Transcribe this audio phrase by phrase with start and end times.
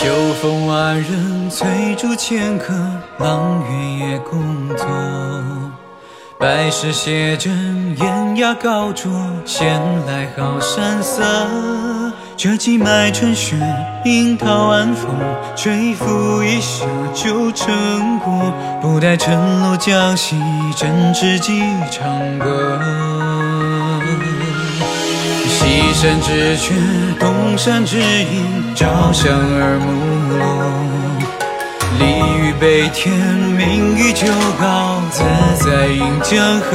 [0.00, 0.08] 秋
[0.40, 2.72] 风万仞，翠竹千棵，
[3.18, 4.40] 阆苑野共
[4.74, 4.86] 坐。
[6.38, 9.12] 白石斜枕，烟崖高桌，
[9.44, 11.22] 闲来好山色。
[12.34, 13.56] 折几脉春雪，
[14.06, 15.10] 樱桃晚风，
[15.54, 18.50] 吹拂一袖旧成果。
[18.80, 20.34] 不待晨露将息，
[20.78, 21.60] 正值几
[21.90, 22.78] 长歌。
[25.70, 26.72] 西山之阙，
[27.20, 29.86] 东山之影，朝香而暮
[30.36, 30.42] 落。
[31.96, 32.04] 立
[32.40, 34.26] 于北天，名誉旧
[34.60, 35.22] 高，自
[35.64, 36.66] 在映江河。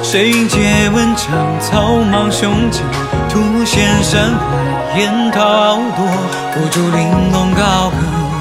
[0.00, 1.26] 谁云借文章，
[1.60, 2.84] 草莽雄健，
[3.28, 6.06] 凸显山峦，烟涛傲朵。
[6.54, 7.96] 不住玲珑高歌，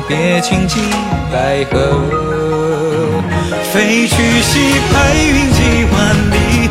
[0.08, 0.80] 别轻骑
[1.32, 2.00] 白鹤。
[3.74, 4.60] 飞去兮
[4.92, 5.60] 排云几
[5.92, 5.96] 万
[6.30, 6.70] 里，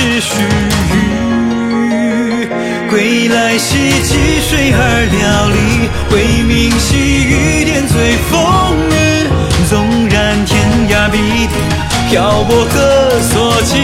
[0.00, 0.32] 上下只须
[0.70, 2.48] 臾。
[2.88, 3.68] 归来兮
[4.02, 5.18] 积水而寥
[5.52, 5.58] 离，
[6.10, 8.32] 回明兮雨点最风
[8.88, 8.92] 雨。
[9.68, 11.54] 纵然天涯比地，
[12.10, 13.76] 漂泊何所寄？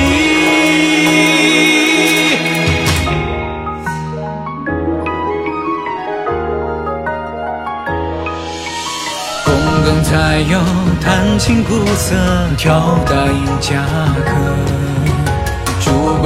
[9.45, 10.61] 宫更采药，
[11.01, 12.17] 弹琴鼓瑟，
[12.57, 13.85] 挑大音夹
[14.25, 14.56] 客。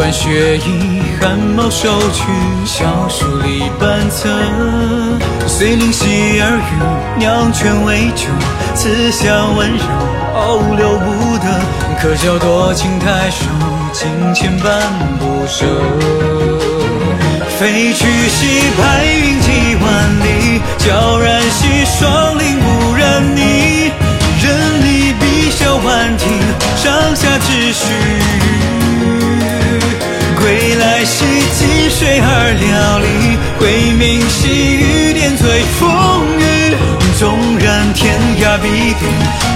[0.01, 2.25] 冠雪衣，汗毛手取，
[2.65, 4.31] 小书立半侧。
[5.47, 6.73] 遂灵犀而语，
[7.19, 8.29] 酿泉为酒，
[8.75, 9.85] 此香温柔，
[10.35, 11.45] 傲留不得。
[12.01, 13.45] 可笑多情太守，
[13.93, 14.81] 金钱半
[15.19, 15.67] 不舍。
[17.59, 19.85] 飞去兮排云几万
[20.25, 23.93] 里，皎然兮霜林不染泥。
[24.43, 26.27] 任你笔笑万庭，
[26.75, 28.41] 上下只须臾。
[30.41, 33.07] 归来兮积水而寥离，
[33.59, 36.41] 回明兮雨点醉风雨。
[37.19, 38.95] 纵然天涯比邻，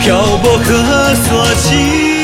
[0.03, 2.23] 漂泊何所寄？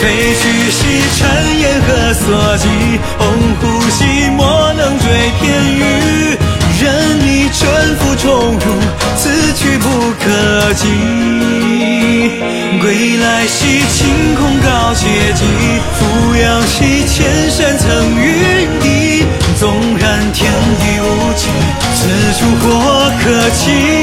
[0.00, 0.80] 褪去西
[1.12, 1.20] 山
[1.60, 2.24] 烟和锁
[2.56, 2.64] 寂，
[3.18, 3.22] 红
[3.60, 5.04] 呼吸，莫能追
[5.38, 5.44] 偏
[5.76, 5.78] 羽
[6.80, 7.58] 任你沉
[7.98, 8.16] 浮。
[8.16, 8.66] 重如
[9.16, 9.88] 此去不
[10.18, 10.88] 可及，
[12.80, 15.42] 归来兮，晴空高且寂，
[15.96, 17.88] 扶摇兮，千山层
[18.18, 19.24] 云低。
[19.58, 20.50] 纵然天
[20.80, 21.48] 地无极，
[21.94, 22.66] 此处或
[23.22, 23.99] 可栖。